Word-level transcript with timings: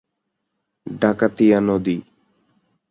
ডাকাতিয়া 0.87 1.59
নদী। 1.61 1.97